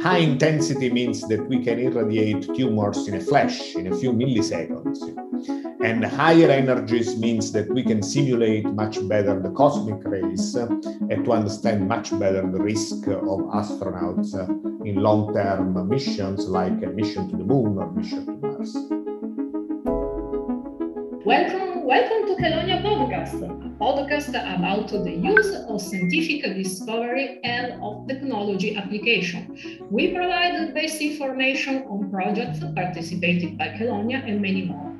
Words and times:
High 0.00 0.18
intensity 0.18 0.90
means 0.90 1.26
that 1.28 1.48
we 1.48 1.64
can 1.64 1.78
irradiate 1.78 2.42
tumors 2.54 3.08
in 3.08 3.14
a 3.14 3.20
flash, 3.20 3.74
in 3.74 3.92
a 3.92 3.96
few 3.96 4.12
milliseconds. 4.12 4.98
And 5.82 6.04
higher 6.04 6.50
energies 6.50 7.16
means 7.16 7.52
that 7.52 7.68
we 7.72 7.82
can 7.82 8.02
simulate 8.02 8.66
much 8.66 8.96
better 9.08 9.40
the 9.40 9.50
cosmic 9.50 10.04
rays 10.04 10.56
uh, 10.56 10.66
and 11.10 11.24
to 11.24 11.32
understand 11.32 11.88
much 11.88 12.10
better 12.18 12.42
the 12.42 12.60
risk 12.60 13.06
of 13.08 13.40
astronauts 13.54 14.34
uh, 14.34 14.46
in 14.84 14.96
long-term 14.96 15.88
missions 15.88 16.46
like 16.46 16.82
a 16.82 16.88
mission 16.88 17.28
to 17.30 17.36
the 17.36 17.44
moon 17.44 17.78
or 17.78 17.90
mission 17.92 18.26
to 18.26 18.32
Mars. 18.32 18.95
Welcome, 21.26 21.82
welcome 21.84 22.28
to 22.28 22.40
Chelonia 22.40 22.80
Podcast, 22.84 23.42
a 23.42 23.68
podcast 23.82 24.28
about 24.28 24.86
the 24.86 25.10
use 25.10 25.56
of 25.68 25.82
scientific 25.82 26.54
discovery 26.54 27.40
and 27.42 27.82
of 27.82 28.06
technology 28.06 28.76
application. 28.76 29.58
We 29.90 30.14
provide 30.14 30.72
best 30.72 31.00
information 31.00 31.82
on 31.88 32.12
projects 32.12 32.60
participated 32.76 33.58
by 33.58 33.70
Chelonia 33.70 34.22
and 34.24 34.40
many 34.40 34.66
more. 34.66 34.92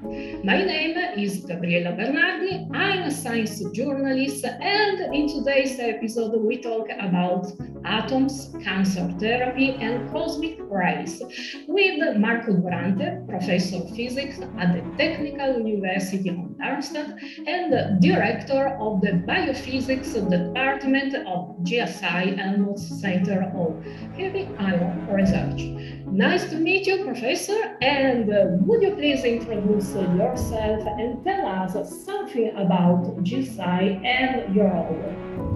My 0.43 0.65
name 0.65 0.99
is 1.17 1.45
Gabriella 1.45 1.95
Bernardi. 1.95 2.67
I'm 2.75 3.05
a 3.05 3.11
science 3.13 3.63
journalist, 3.71 4.45
and 4.45 5.15
in 5.15 5.29
today's 5.29 5.79
episode, 5.79 6.35
we 6.43 6.61
talk 6.61 6.89
about 6.99 7.47
atoms, 7.87 8.55
cancer 8.63 9.09
therapy, 9.19 9.71
and 9.81 10.11
cosmic 10.11 10.59
rays 10.61 11.23
with 11.69 12.17
Marco 12.17 12.53
Durante, 12.53 13.27
professor 13.29 13.77
of 13.77 13.91
physics 13.97 14.41
at 14.59 14.75
the 14.75 14.83
Technical 14.97 15.61
University 15.67 16.29
of 16.29 16.59
Darmstadt 16.59 17.17
and 17.47 18.01
director 18.03 18.77
of 18.81 19.01
the 19.01 19.13
Biophysics 19.27 20.13
Department 20.31 21.15
of 21.27 21.57
GSI 21.63 22.37
Helmholtz 22.37 23.01
Center 23.01 23.51
of 23.55 23.85
Heavy 24.17 24.49
Ion 24.59 25.07
Research. 25.09 25.63
Nice 26.07 26.49
to 26.51 26.57
meet 26.57 26.87
you, 26.87 27.05
Professor. 27.05 27.77
And 27.83 28.33
uh, 28.33 28.47
would 28.67 28.83
you 28.83 28.95
please 28.95 29.25
introduce 29.25 29.95
yourself 29.95 30.87
and 30.87 31.23
tell 31.25 31.47
us 31.47 31.75
something 32.05 32.51
about 32.57 33.05
GSI 33.25 34.05
and 34.05 34.55
your 34.55 34.69
role? 34.69 35.56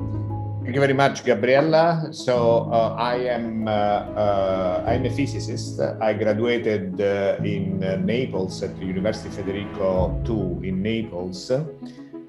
Thank 0.61 0.75
you 0.75 0.81
very 0.81 0.93
much, 0.93 1.25
Gabriella. 1.25 2.13
So 2.13 2.69
uh, 2.71 2.95
I 2.99 3.33
am 3.33 3.67
uh, 3.67 3.73
uh 3.73 4.85
I'm 4.87 5.07
a 5.07 5.11
physicist. 5.11 5.81
I 5.81 6.13
graduated 6.13 7.01
uh, 7.01 7.41
in 7.43 7.83
uh, 7.83 7.97
Naples 7.97 8.63
at 8.63 8.79
the 8.79 8.85
University 8.85 9.31
Federico 9.33 10.13
II 10.29 10.69
in 10.69 10.83
Naples. 10.83 11.51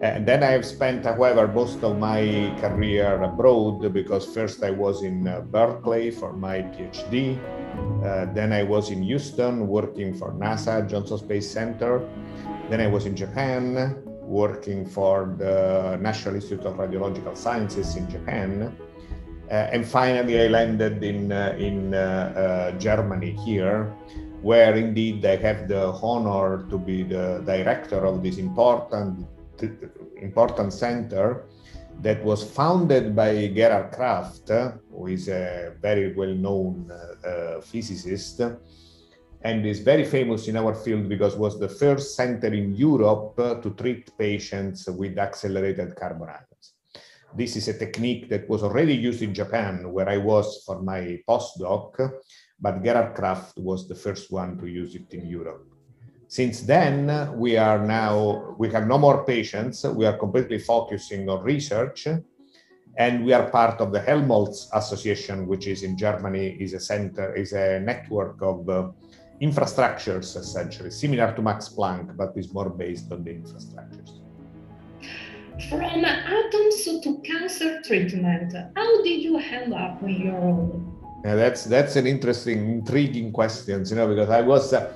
And 0.01 0.25
then 0.25 0.41
I 0.41 0.55
have 0.55 0.65
spent, 0.65 1.05
however, 1.05 1.45
most 1.45 1.83
of 1.83 1.99
my 1.99 2.55
career 2.57 3.21
abroad 3.21 3.93
because 3.93 4.25
first 4.25 4.63
I 4.63 4.71
was 4.71 5.03
in 5.03 5.27
Berkeley 5.51 6.09
for 6.09 6.33
my 6.33 6.63
PhD. 6.73 7.37
Uh, 8.01 8.25
then 8.33 8.51
I 8.53 8.63
was 8.63 8.89
in 8.89 9.03
Houston 9.03 9.67
working 9.67 10.15
for 10.15 10.31
NASA, 10.31 10.87
Johnson 10.89 11.19
Space 11.19 11.51
Center. 11.51 12.01
Then 12.69 12.79
I 12.79 12.87
was 12.87 13.05
in 13.05 13.15
Japan 13.15 13.93
working 14.31 14.85
for 14.85 15.35
the 15.37 15.97
National 16.01 16.35
Institute 16.35 16.65
of 16.65 16.77
Radiological 16.77 17.35
Sciences 17.35 17.97
in 17.97 18.09
Japan. 18.09 18.75
Uh, 19.51 19.75
and 19.75 19.85
finally, 19.85 20.41
I 20.41 20.47
landed 20.47 21.03
in, 21.03 21.31
uh, 21.31 21.53
in 21.59 21.93
uh, 21.93 21.99
uh, 21.99 22.79
Germany 22.79 23.31
here, 23.43 23.93
where 24.41 24.75
indeed 24.75 25.25
I 25.25 25.35
have 25.35 25.67
the 25.67 25.91
honor 26.01 26.65
to 26.69 26.77
be 26.79 27.03
the 27.03 27.43
director 27.45 28.05
of 28.05 28.23
this 28.23 28.37
important, 28.37 29.27
important 30.15 30.71
center 30.71 31.43
that 32.01 32.23
was 32.23 32.41
founded 32.41 33.13
by 33.13 33.47
Gerhard 33.47 33.91
Kraft, 33.91 34.49
who 34.91 35.07
is 35.07 35.27
a 35.27 35.73
very 35.81 36.13
well-known 36.13 36.89
uh, 36.89 37.27
uh, 37.27 37.61
physicist, 37.61 38.41
and 39.43 39.65
is 39.65 39.79
very 39.79 40.05
famous 40.05 40.47
in 40.47 40.57
our 40.57 40.75
field 40.75 41.09
because 41.09 41.35
was 41.35 41.59
the 41.59 41.69
first 41.69 42.15
center 42.15 42.53
in 42.53 42.75
Europe 42.75 43.35
to 43.37 43.73
treat 43.77 44.15
patients 44.17 44.87
with 44.87 45.17
accelerated 45.17 45.95
carbon. 45.95 46.29
This 47.35 47.55
is 47.55 47.67
a 47.69 47.77
technique 47.77 48.29
that 48.29 48.47
was 48.49 48.61
already 48.61 48.93
used 48.93 49.21
in 49.21 49.33
Japan, 49.33 49.91
where 49.91 50.09
I 50.09 50.17
was 50.17 50.63
for 50.65 50.81
my 50.81 51.19
postdoc, 51.27 52.11
but 52.59 52.83
Gerhard 52.83 53.15
Kraft 53.15 53.57
was 53.57 53.87
the 53.87 53.95
first 53.95 54.31
one 54.31 54.57
to 54.59 54.67
use 54.67 54.95
it 54.95 55.13
in 55.13 55.25
Europe. 55.25 55.65
Since 56.27 56.61
then, 56.61 57.37
we 57.37 57.57
are 57.57 57.85
now, 57.85 58.55
we 58.57 58.69
have 58.71 58.87
no 58.87 58.97
more 58.97 59.25
patients. 59.25 59.83
We 59.83 60.05
are 60.05 60.17
completely 60.17 60.59
focusing 60.59 61.27
on 61.29 61.43
research. 61.43 62.07
And 62.97 63.25
we 63.25 63.33
are 63.33 63.49
part 63.49 63.79
of 63.81 63.91
the 63.91 64.01
Helmholtz 64.01 64.69
Association, 64.73 65.47
which 65.47 65.67
is 65.67 65.83
in 65.83 65.97
Germany, 65.97 66.57
is 66.59 66.73
a 66.73 66.79
center, 66.79 67.33
is 67.33 67.53
a 67.53 67.79
network 67.79 68.41
of 68.41 68.69
uh, 68.69 68.89
infrastructures, 69.41 70.37
essentially, 70.37 70.91
similar 70.91 71.33
to 71.35 71.41
Max 71.41 71.69
Planck, 71.69 72.15
but 72.15 72.33
is 72.35 72.53
more 72.53 72.69
based 72.69 73.11
on 73.11 73.23
the 73.23 73.31
infrastructures. 73.31 74.19
From 75.69 76.05
atoms 76.05 76.85
to 77.03 77.21
cancer 77.23 77.81
treatment, 77.81 78.53
how 78.75 79.03
did 79.03 79.21
you 79.21 79.37
end 79.37 79.73
up 79.73 80.01
in 80.03 80.21
your 80.21 80.39
role? 80.39 80.81
Yeah, 81.23 81.35
that's 81.35 81.65
that's 81.65 81.95
an 81.97 82.07
interesting, 82.07 82.79
intriguing 82.79 83.31
question, 83.31 83.85
you 83.85 83.95
know, 83.95 84.07
because 84.07 84.29
I 84.29 84.41
was 84.41 84.73
uh, 84.73 84.91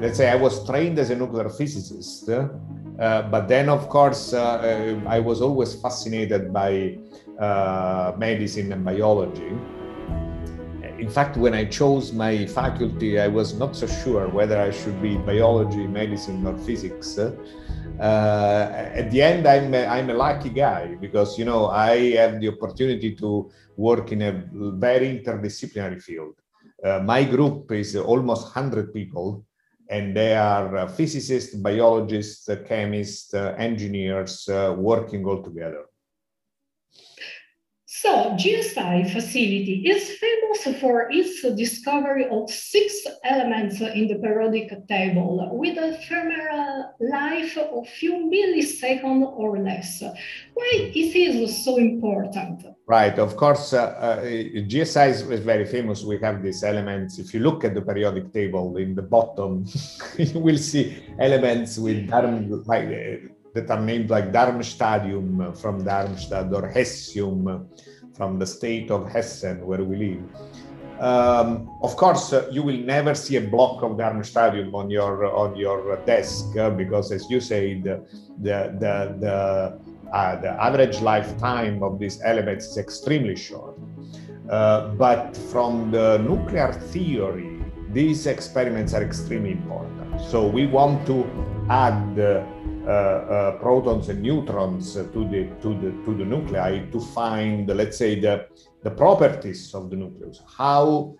let's 0.00 0.16
say 0.16 0.28
I 0.28 0.34
was 0.34 0.64
trained 0.66 0.98
as 0.98 1.10
a 1.10 1.16
nuclear 1.16 1.48
physicist, 1.48 2.28
uh, 2.28 2.48
but 3.30 3.46
then 3.48 3.68
of 3.68 3.88
course 3.88 4.32
uh, 4.32 5.00
I 5.06 5.20
was 5.20 5.40
always 5.40 5.74
fascinated 5.74 6.52
by 6.52 6.98
uh, 7.38 8.12
medicine 8.18 8.72
and 8.72 8.84
biology. 8.84 9.52
In 11.02 11.10
fact, 11.10 11.36
when 11.36 11.52
I 11.52 11.64
chose 11.64 12.12
my 12.12 12.46
faculty, 12.46 13.18
I 13.18 13.26
was 13.26 13.54
not 13.54 13.74
so 13.74 13.88
sure 13.88 14.28
whether 14.28 14.56
I 14.56 14.70
should 14.70 15.02
be 15.02 15.16
biology, 15.16 15.84
medicine, 15.84 16.46
or 16.46 16.56
physics. 16.58 17.18
Uh, 17.18 18.88
at 19.00 19.10
the 19.10 19.20
end, 19.20 19.48
I'm 19.48 19.74
a, 19.74 19.84
I'm 19.84 20.10
a 20.10 20.14
lucky 20.14 20.50
guy 20.50 20.94
because 21.00 21.36
you 21.36 21.44
know 21.44 21.66
I 21.66 22.12
have 22.20 22.40
the 22.40 22.50
opportunity 22.50 23.16
to 23.16 23.50
work 23.76 24.12
in 24.12 24.22
a 24.22 24.32
very 24.86 25.08
interdisciplinary 25.18 26.00
field. 26.00 26.36
Uh, 26.84 27.00
my 27.00 27.24
group 27.24 27.72
is 27.72 27.96
almost 27.96 28.44
100 28.54 28.94
people, 28.94 29.44
and 29.90 30.16
they 30.16 30.36
are 30.36 30.76
uh, 30.76 30.86
physicists, 30.86 31.56
biologists, 31.56 32.48
uh, 32.48 32.62
chemists, 32.64 33.34
uh, 33.34 33.56
engineers 33.58 34.48
working 34.76 35.26
all 35.26 35.42
together. 35.42 35.82
So 38.02 38.34
GSI 38.34 39.12
facility 39.12 39.84
is 39.86 40.18
famous 40.18 40.80
for 40.80 41.06
its 41.12 41.40
discovery 41.54 42.26
of 42.28 42.50
six 42.50 43.06
elements 43.22 43.80
in 43.80 44.08
the 44.08 44.16
periodic 44.16 44.88
table 44.88 45.48
with 45.52 45.78
a 45.78 45.94
ephemeral 45.94 46.96
life 46.98 47.56
of 47.56 47.86
few 47.86 48.28
milliseconds 48.28 49.32
or 49.36 49.60
less. 49.60 50.02
Why 50.52 50.68
it 50.74 50.96
is 50.96 51.64
so 51.64 51.76
important? 51.76 52.66
Right, 52.88 53.16
of 53.20 53.36
course, 53.36 53.72
uh, 53.72 53.84
uh, 53.84 54.22
GSI 54.24 55.08
is, 55.10 55.22
very 55.22 55.64
famous. 55.64 56.02
We 56.02 56.18
have 56.18 56.42
these 56.42 56.64
elements. 56.64 57.20
If 57.20 57.32
you 57.32 57.38
look 57.38 57.64
at 57.64 57.72
the 57.72 57.82
periodic 57.82 58.32
table 58.32 58.78
in 58.78 58.96
the 58.96 59.02
bottom, 59.02 59.64
you 60.18 60.40
will 60.40 60.58
see 60.58 61.04
elements 61.20 61.78
with 61.78 62.10
like, 62.66 62.88
uh, 62.88 63.28
that 63.54 63.70
are 63.70 63.80
named 63.80 64.10
like 64.10 64.32
Darmstadtium 64.32 65.56
from 65.56 65.84
Darmstadt 65.84 66.52
or 66.52 66.68
Hassium 66.68 67.68
from 68.14 68.38
the 68.38 68.46
state 68.46 68.90
of 68.90 69.06
Hessen 69.08 69.64
where 69.64 69.84
we 69.84 69.96
live. 69.96 70.22
Um, 71.00 71.68
of 71.82 71.96
course, 71.96 72.32
uh, 72.32 72.48
you 72.52 72.62
will 72.62 72.76
never 72.76 73.14
see 73.14 73.36
a 73.36 73.40
block 73.40 73.82
of 73.82 73.92
Darmstadtium 73.92 74.72
on 74.72 74.88
your 74.88 75.26
on 75.26 75.56
your 75.56 75.96
desk 76.06 76.56
uh, 76.56 76.70
because, 76.70 77.10
as 77.10 77.28
you 77.28 77.40
say, 77.40 77.80
the 77.80 78.06
the 78.40 78.76
the, 78.78 80.12
uh, 80.12 80.40
the 80.40 80.50
average 80.62 81.00
lifetime 81.00 81.82
of 81.82 81.98
these 81.98 82.20
elements 82.22 82.66
is 82.66 82.78
extremely 82.78 83.34
short. 83.34 83.74
Uh, 84.48 84.88
but 84.94 85.36
from 85.50 85.90
the 85.90 86.18
nuclear 86.18 86.72
theory, 86.72 87.58
these 87.90 88.26
experiments 88.26 88.94
are 88.94 89.02
extremely 89.02 89.52
important. 89.52 90.20
So 90.20 90.46
we 90.46 90.66
want 90.66 91.06
to 91.06 91.24
add 91.68 92.18
uh, 92.18 92.44
protons 92.84 94.08
and 94.08 94.22
neutrons 94.22 94.94
to 94.94 95.28
the 95.28 95.48
to 95.62 95.74
the 95.80 95.90
to 96.04 96.14
the 96.14 96.24
nuclei 96.24 96.80
to 96.90 97.00
find, 97.00 97.68
let's 97.68 97.98
say, 97.98 98.18
the 98.18 98.46
the 98.82 98.90
properties 98.90 99.74
of 99.74 99.90
the 99.90 99.96
nucleus. 99.96 100.40
How, 100.58 101.14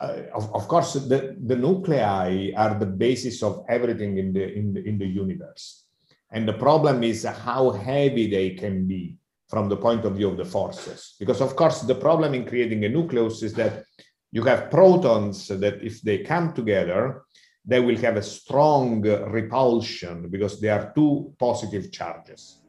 uh, 0.00 0.22
of, 0.34 0.54
of 0.54 0.68
course, 0.68 0.94
the, 0.94 1.36
the 1.46 1.56
nuclei 1.56 2.52
are 2.56 2.78
the 2.78 2.86
basis 2.86 3.42
of 3.42 3.64
everything 3.68 4.18
in 4.18 4.32
the 4.32 4.52
in 4.52 4.74
the 4.74 4.82
in 4.84 4.98
the 4.98 5.06
universe, 5.06 5.86
and 6.30 6.46
the 6.46 6.54
problem 6.54 7.02
is 7.02 7.24
how 7.24 7.70
heavy 7.70 8.30
they 8.30 8.50
can 8.50 8.86
be 8.86 9.16
from 9.48 9.68
the 9.68 9.76
point 9.76 10.04
of 10.04 10.16
view 10.16 10.28
of 10.28 10.36
the 10.36 10.44
forces. 10.44 11.14
Because 11.18 11.40
of 11.40 11.56
course, 11.56 11.82
the 11.82 11.94
problem 11.94 12.34
in 12.34 12.46
creating 12.46 12.84
a 12.84 12.88
nucleus 12.88 13.42
is 13.42 13.52
that 13.54 13.84
you 14.30 14.42
have 14.44 14.70
protons 14.70 15.48
that 15.48 15.82
if 15.82 16.00
they 16.00 16.18
come 16.18 16.54
together, 16.54 17.22
they 17.64 17.80
will 17.80 17.96
have 17.96 18.16
a 18.16 18.22
strong 18.22 19.02
repulsion 19.02 20.28
because 20.28 20.60
they 20.60 20.68
are 20.68 20.92
two 20.94 21.32
positive 21.38 21.92
charges. 21.92 22.62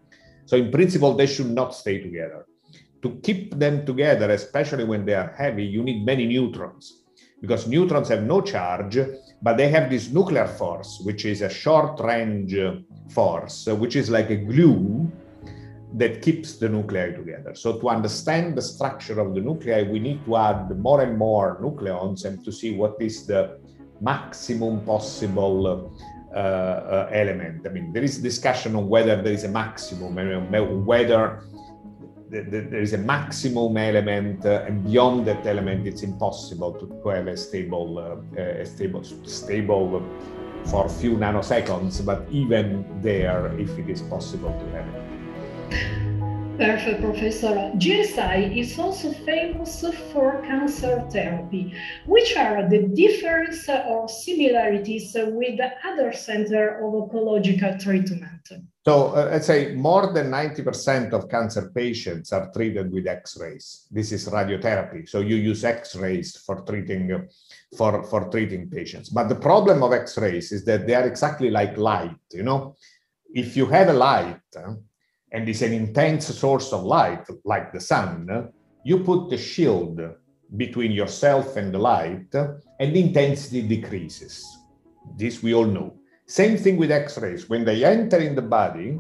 So 0.46 0.58
in 0.58 0.72
principle, 0.72 1.16
they 1.16 1.26
should 1.26 1.50
not 1.50 1.74
stay 1.74 2.00
together. 2.00 2.46
to 3.04 3.20
keep 3.22 3.60
them 3.60 3.86
together, 3.86 4.32
especially 4.32 4.86
when 4.86 5.06
they 5.06 5.14
are 5.14 5.36
heavy, 5.38 5.66
you 5.66 5.84
need 5.84 6.06
many 6.06 6.26
neutrons 6.26 7.04
because 7.42 7.68
neutrons 7.68 8.08
have 8.08 8.24
no 8.24 8.40
charge, 8.40 8.98
but 9.42 9.58
they 9.58 9.68
have 9.68 9.90
this 9.90 10.10
nuclear 10.10 10.48
force, 10.48 11.02
which 11.04 11.26
is 11.26 11.42
a 11.42 11.50
short 11.50 12.00
range 12.00 12.56
force, 13.10 13.68
which 13.68 13.98
is 13.98 14.10
like 14.10 14.30
a 14.30 14.38
glue 14.38 15.12
that 15.96 16.22
keeps 16.22 16.56
the 16.56 16.70
nuclei 16.70 17.12
together. 17.12 17.54
So 17.54 17.78
to 17.80 17.90
understand 17.90 18.58
the 18.58 18.62
structure 18.62 19.20
of 19.20 19.36
the 19.36 19.42
nuclei, 19.42 19.84
we 19.84 20.00
need 20.00 20.24
to 20.26 20.38
add 20.38 20.80
more 20.80 21.02
and 21.02 21.18
more 21.18 21.60
nucleons 21.62 22.24
and 22.24 22.44
to 22.46 22.52
see 22.54 22.74
what 22.74 22.96
is 23.02 23.28
the 23.28 23.60
maximum 24.04 24.82
possible 24.86 25.90
uh, 26.34 26.38
uh, 26.38 27.10
element. 27.12 27.66
I 27.66 27.70
mean, 27.70 27.94
there 27.94 28.04
is 28.04 28.18
discussion 28.18 28.76
on 28.76 28.90
whether 28.90 29.22
there 29.22 29.34
is 29.34 29.44
a 29.44 29.50
maximum, 29.50 30.16
whether 30.86 31.42
there 32.30 32.82
is 32.82 32.94
a 32.94 32.98
maximum 32.98 33.78
element, 33.78 34.44
uh, 34.46 34.66
and 34.68 34.84
beyond 34.84 35.28
that 35.28 35.46
element, 35.46 35.86
it's 35.88 36.02
impossible 36.02 36.74
to, 36.74 36.88
to 36.88 37.10
have 37.10 37.28
a 37.28 37.38
stable, 37.38 38.00
uh, 38.00 38.42
a 38.42 38.66
stable, 38.66 39.04
stable 39.04 40.04
for 40.66 40.88
a 40.88 40.90
few 40.90 41.16
nanoseconds. 41.16 42.04
But 42.04 42.28
even 42.32 42.86
there, 43.02 43.54
if 43.60 43.78
it 43.78 43.88
is 43.88 44.02
possible 44.02 44.52
to 44.60 44.66
have 44.76 44.88
it. 44.96 46.03
Professor. 46.64 47.72
GSI 47.76 48.58
is 48.58 48.80
also 48.80 49.12
famous 49.12 49.84
for 50.14 50.42
cancer 50.44 51.06
therapy. 51.12 51.74
Which 52.06 52.38
are 52.38 52.70
the 52.70 52.88
differences 52.88 53.68
or 53.86 54.08
similarities 54.08 55.14
with 55.14 55.60
other 55.84 56.14
centers 56.14 56.80
of 56.82 56.94
oncological 56.94 57.78
treatment? 57.84 58.48
So, 58.86 59.08
uh, 59.10 59.30
let's 59.32 59.48
say 59.48 59.76
more 59.76 60.14
than 60.14 60.32
90% 60.32 61.12
of 61.12 61.30
cancer 61.30 61.70
patients 61.76 62.32
are 62.32 62.50
treated 62.54 62.94
with 62.94 63.08
X-rays. 63.08 63.88
This 63.92 64.14
is 64.14 64.30
radiotherapy. 64.30 65.08
So 65.10 65.20
you 65.20 65.36
use 65.36 65.66
X-rays 65.66 66.38
for 66.38 66.62
treating 66.62 67.28
for, 67.78 68.04
for 68.04 68.30
treating 68.30 68.70
patients. 68.70 69.10
But 69.10 69.28
the 69.28 69.36
problem 69.36 69.84
of 69.84 69.92
X-rays 69.92 70.54
is 70.54 70.64
that 70.64 70.88
they 70.88 70.96
are 70.96 71.08
exactly 71.08 71.50
like 71.50 71.78
light. 71.78 72.16
You 72.32 72.44
know, 72.44 72.76
if 73.34 73.58
you 73.58 73.66
have 73.66 73.90
a 73.90 73.94
light, 73.94 74.40
and 75.34 75.50
is 75.50 75.62
an 75.62 75.74
intense 75.74 76.28
source 76.28 76.72
of 76.72 76.84
light, 76.84 77.26
like 77.44 77.74
the 77.74 77.82
sun, 77.82 78.50
you 78.84 79.00
put 79.00 79.30
the 79.30 79.38
shield 79.38 80.00
between 80.56 80.92
yourself 80.92 81.58
and 81.58 81.74
the 81.74 81.80
light, 81.80 82.34
and 82.80 82.96
the 82.96 83.02
intensity 83.02 83.62
decreases. 83.62 84.46
This 85.18 85.42
we 85.42 85.54
all 85.54 85.66
know. 85.66 85.94
Same 86.28 86.58
thing 86.58 86.78
with 86.78 86.92
X 86.92 87.18
rays. 87.18 87.50
When 87.50 87.66
they 87.66 87.84
enter 87.84 88.18
in 88.18 88.36
the 88.36 88.42
body, 88.42 89.00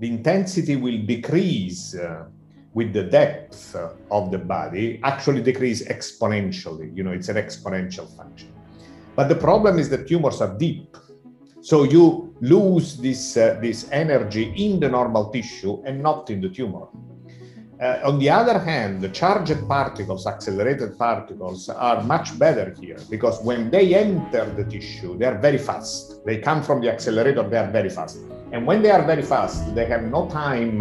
the 0.00 0.08
intensity 0.08 0.76
will 0.76 0.98
decrease 1.06 1.94
uh, 1.94 2.24
with 2.74 2.92
the 2.92 3.04
depth 3.04 3.76
of 4.10 4.30
the 4.30 4.38
body, 4.38 5.00
actually 5.04 5.42
decrease 5.42 5.86
exponentially. 5.88 6.94
You 6.96 7.04
know, 7.04 7.12
it's 7.12 7.28
an 7.28 7.36
exponential 7.36 8.08
function. 8.16 8.52
But 9.14 9.28
the 9.28 9.36
problem 9.36 9.78
is 9.78 9.88
that 9.90 10.08
tumors 10.08 10.40
are 10.40 10.56
deep. 10.58 10.96
So 11.62 11.84
you 11.84 12.34
lose 12.40 12.96
this, 12.96 13.36
uh, 13.36 13.56
this 13.62 13.88
energy 13.92 14.52
in 14.56 14.80
the 14.80 14.88
normal 14.88 15.30
tissue 15.30 15.80
and 15.86 16.02
not 16.02 16.28
in 16.28 16.40
the 16.40 16.48
tumor. 16.48 16.88
Uh, 17.80 18.00
on 18.04 18.18
the 18.18 18.28
other 18.28 18.58
hand, 18.58 19.00
the 19.00 19.08
charged 19.08 19.68
particles, 19.68 20.26
accelerated 20.26 20.98
particles, 20.98 21.68
are 21.68 22.02
much 22.02 22.36
better 22.36 22.74
here 22.80 22.98
because 23.08 23.40
when 23.44 23.70
they 23.70 23.94
enter 23.94 24.44
the 24.56 24.64
tissue, 24.64 25.16
they 25.16 25.24
are 25.24 25.38
very 25.38 25.56
fast. 25.56 26.24
They 26.26 26.38
come 26.38 26.64
from 26.64 26.80
the 26.80 26.90
accelerator, 26.90 27.48
they 27.48 27.58
are 27.58 27.70
very 27.70 27.90
fast. 27.90 28.18
And 28.50 28.66
when 28.66 28.82
they 28.82 28.90
are 28.90 29.04
very 29.04 29.22
fast, 29.22 29.72
they 29.76 29.86
have 29.86 30.02
no 30.02 30.28
time 30.28 30.80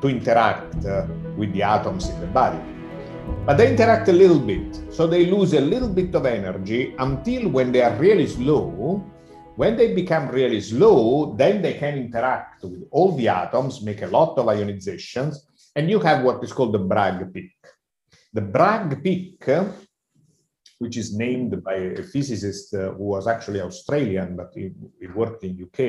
to 0.00 0.08
interact 0.08 0.84
uh, 0.86 1.08
with 1.36 1.52
the 1.52 1.64
atoms 1.64 2.08
in 2.08 2.20
the 2.20 2.28
body. 2.28 2.60
But 3.46 3.56
they 3.56 3.68
interact 3.68 4.06
a 4.08 4.12
little 4.12 4.38
bit, 4.38 4.78
so 4.92 5.08
they 5.08 5.26
lose 5.26 5.54
a 5.54 5.60
little 5.60 5.88
bit 5.88 6.14
of 6.14 6.24
energy 6.24 6.94
until 7.00 7.48
when 7.48 7.72
they 7.72 7.82
are 7.82 7.96
really 7.96 8.28
slow, 8.28 9.04
when 9.60 9.76
they 9.76 9.92
become 9.92 10.26
really 10.28 10.58
slow, 10.58 11.34
then 11.36 11.60
they 11.60 11.74
can 11.74 11.94
interact 11.98 12.62
with 12.64 12.82
all 12.90 13.14
the 13.14 13.28
atoms, 13.28 13.82
make 13.82 14.00
a 14.00 14.06
lot 14.06 14.38
of 14.38 14.46
ionizations, 14.46 15.34
and 15.76 15.90
you 15.90 16.00
have 16.00 16.24
what 16.24 16.42
is 16.42 16.50
called 16.50 16.72
the 16.72 16.78
Bragg 16.92 17.30
peak. 17.34 17.52
The 18.32 18.40
Bragg 18.40 19.04
peak, 19.04 19.44
which 20.78 20.96
is 20.96 21.14
named 21.14 21.62
by 21.62 21.74
a 21.74 22.02
physicist 22.02 22.72
uh, 22.72 22.92
who 22.94 23.04
was 23.14 23.26
actually 23.26 23.60
Australian, 23.60 24.34
but 24.34 24.50
he, 24.54 24.70
he 24.98 25.08
worked 25.08 25.44
in 25.44 25.62
UK, 25.66 25.80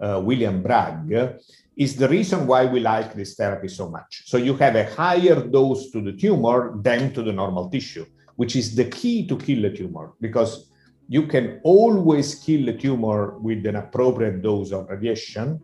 uh, 0.00 0.20
William 0.20 0.62
Bragg, 0.62 1.10
is 1.76 1.96
the 1.96 2.08
reason 2.08 2.46
why 2.46 2.66
we 2.66 2.78
like 2.78 3.14
this 3.14 3.34
therapy 3.34 3.66
so 3.66 3.90
much. 3.90 4.22
So 4.26 4.36
you 4.36 4.54
have 4.58 4.76
a 4.76 4.94
higher 4.94 5.44
dose 5.44 5.90
to 5.90 6.00
the 6.00 6.12
tumor 6.12 6.78
than 6.80 7.12
to 7.14 7.24
the 7.24 7.32
normal 7.32 7.68
tissue, 7.68 8.06
which 8.36 8.54
is 8.54 8.76
the 8.76 8.84
key 8.84 9.26
to 9.26 9.36
kill 9.36 9.64
a 9.64 9.70
tumor 9.70 10.12
because 10.20 10.70
you 11.08 11.26
can 11.26 11.60
always 11.62 12.34
kill 12.34 12.68
a 12.68 12.72
tumor 12.72 13.38
with 13.38 13.64
an 13.66 13.76
appropriate 13.76 14.42
dose 14.42 14.72
of 14.72 14.88
radiation. 14.88 15.60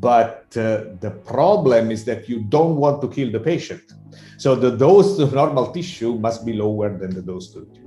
But 0.00 0.46
uh, 0.56 0.96
the 1.00 1.20
problem 1.26 1.90
is 1.90 2.04
that 2.04 2.28
you 2.28 2.42
don't 2.42 2.76
want 2.76 3.02
to 3.02 3.08
kill 3.08 3.30
the 3.30 3.40
patient. 3.40 3.82
So 4.38 4.54
the 4.54 4.70
dose 4.70 5.16
to 5.18 5.26
normal 5.26 5.72
tissue 5.72 6.14
must 6.18 6.46
be 6.46 6.54
lower 6.54 6.96
than 6.96 7.14
the 7.14 7.22
dose 7.22 7.52
to 7.52 7.60
the 7.60 7.66
tumor. 7.66 7.82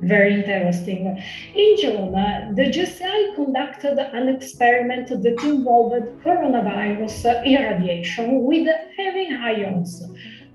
Very 0.00 0.34
interesting. 0.34 1.06
In 1.54 1.76
June, 1.76 2.12
the 2.54 2.70
GSI 2.70 3.34
conducted 3.34 3.98
an 3.98 4.28
experiment 4.28 5.08
that 5.08 5.42
involved 5.42 5.96
coronavirus 6.24 7.44
irradiation 7.44 8.44
with 8.44 8.68
heavy 8.96 9.28
ions. 9.34 10.02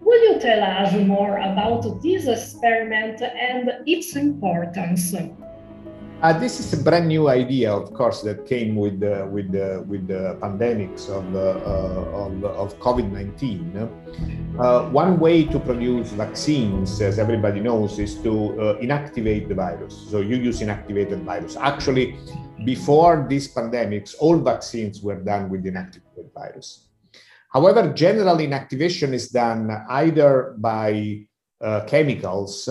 Will 0.06 0.34
you 0.34 0.40
tell 0.40 0.62
us 0.62 0.94
more 1.08 1.38
about 1.38 2.02
this 2.02 2.28
experiment 2.28 3.22
and 3.22 3.72
its 3.86 4.18
importance? 4.18 5.16
Uh, 6.22 6.32
this 6.40 6.60
is 6.60 6.74
a 6.74 6.84
brand 6.84 7.08
new 7.08 7.30
idea, 7.30 7.72
of 7.74 7.94
course, 7.94 8.22
that 8.22 8.46
came 8.46 8.76
with 8.76 9.00
the, 9.00 9.28
with 9.32 9.48
with 9.88 10.08
the 10.08 10.38
pandemics 10.42 11.10
of, 11.10 11.24
uh, 11.36 11.60
of, 12.24 12.44
of 12.44 12.80
COVID-19. 12.80 14.60
Uh, 14.60 14.90
one 14.90 15.20
way 15.20 15.46
to 15.46 15.60
produce 15.60 16.12
vaccines, 16.12 17.02
as 17.02 17.18
everybody 17.18 17.60
knows, 17.60 18.00
is 18.00 18.16
to 18.24 18.60
uh, 18.60 18.80
inactivate 18.80 19.48
the 19.48 19.56
virus. 19.56 19.96
So 20.12 20.20
you 20.20 20.36
use 20.36 20.60
inactivated 20.60 21.24
virus. 21.24 21.56
Actually, 21.56 22.18
before 22.66 23.26
these 23.30 23.54
pandemics, 23.54 24.16
all 24.20 24.38
vaccines 24.38 25.02
were 25.02 25.20
done 25.20 25.50
with 25.50 25.64
inactivated 25.64 26.34
virus. 26.34 26.88
However, 27.54 27.94
general 27.94 28.38
inactivation 28.38 29.14
is 29.14 29.30
done 29.30 29.70
either 29.90 30.56
by 30.58 31.26
uh, 31.62 31.86
chemicals 31.86 32.68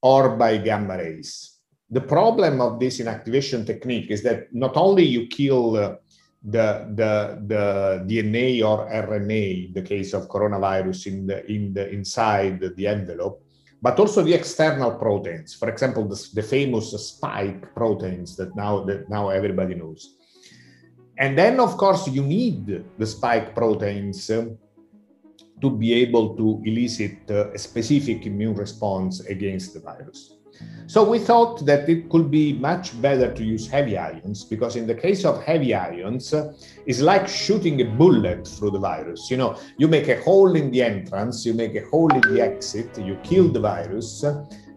or 0.00 0.36
by 0.36 0.56
gamma 0.56 0.96
rays. 0.96 1.58
The 1.90 2.00
problem 2.00 2.60
of 2.60 2.80
this 2.80 2.98
inactivation 2.98 3.66
technique 3.66 4.10
is 4.10 4.22
that 4.22 4.52
not 4.52 4.76
only 4.76 5.04
you 5.04 5.26
kill 5.26 5.76
uh, 5.76 5.96
the, 6.42 6.88
the, 6.94 7.42
the 7.46 8.04
DNA 8.08 8.64
or 8.64 8.88
RNA, 8.90 9.68
in 9.68 9.72
the 9.74 9.82
case 9.82 10.14
of 10.14 10.28
coronavirus, 10.28 11.06
in 11.06 11.26
the, 11.26 11.46
in 11.52 11.74
the, 11.74 11.90
inside 11.90 12.60
the 12.74 12.86
envelope, 12.86 13.44
but 13.82 14.00
also 14.00 14.22
the 14.22 14.34
external 14.34 14.92
proteins. 14.92 15.54
For 15.54 15.68
example, 15.68 16.08
the, 16.08 16.28
the 16.34 16.42
famous 16.42 16.90
spike 16.90 17.74
proteins 17.74 18.34
that 18.36 18.56
now, 18.56 18.82
that 18.84 19.10
now 19.10 19.28
everybody 19.28 19.74
knows. 19.74 20.15
And 21.18 21.36
then, 21.36 21.60
of 21.60 21.76
course, 21.76 22.06
you 22.08 22.22
need 22.22 22.84
the 22.98 23.06
spike 23.06 23.54
proteins 23.54 24.28
uh, 24.28 24.46
to 25.62 25.70
be 25.70 25.94
able 25.94 26.36
to 26.36 26.62
elicit 26.66 27.18
uh, 27.30 27.50
a 27.52 27.58
specific 27.58 28.26
immune 28.26 28.54
response 28.54 29.20
against 29.20 29.72
the 29.72 29.80
virus. 29.80 30.36
So 30.86 31.08
we 31.08 31.18
thought 31.18 31.66
that 31.66 31.88
it 31.88 32.08
could 32.08 32.30
be 32.30 32.52
much 32.54 33.00
better 33.02 33.32
to 33.32 33.44
use 33.44 33.66
heavy 33.66 33.98
ions 33.98 34.44
because 34.44 34.76
in 34.76 34.86
the 34.86 34.94
case 34.94 35.24
of 35.24 35.42
heavy 35.42 35.74
ions, 35.74 36.32
uh, 36.32 36.52
it's 36.86 37.00
like 37.00 37.28
shooting 37.28 37.80
a 37.80 37.84
bullet 37.84 38.46
through 38.46 38.70
the 38.70 38.78
virus. 38.78 39.30
You 39.30 39.36
know, 39.38 39.58
you 39.78 39.88
make 39.88 40.08
a 40.08 40.22
hole 40.22 40.54
in 40.54 40.70
the 40.70 40.82
entrance, 40.82 41.44
you 41.44 41.54
make 41.54 41.74
a 41.74 41.84
hole 41.86 42.12
in 42.14 42.20
the 42.32 42.40
exit, 42.40 42.96
you 42.98 43.18
kill 43.22 43.48
the 43.48 43.60
virus, 43.60 44.24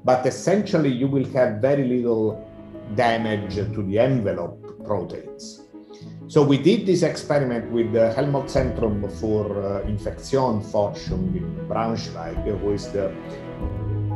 but 0.03 0.25
essentially 0.25 0.89
you 0.89 1.08
will 1.08 1.25
have 1.31 1.62
very 1.62 1.88
little 1.88 2.46
damage 2.96 3.55
to 3.55 3.84
the 3.84 4.00
envelope 4.00 4.84
proteins. 4.86 5.68
So 6.29 6.43
we 6.43 6.59
did 6.59 6.86
this 6.86 7.01
experiment 7.01 7.71
with 7.71 7.91
the 7.91 8.13
Helmholtz 8.13 8.53
Zentrum 8.53 9.12
for 9.19 9.45
uh, 9.50 9.81
Infektionsforschung 9.88 11.36
in 11.36 11.67
Braunschweig, 11.67 12.45
who 12.59 12.74
is 12.74 12.88
the 12.91 13.09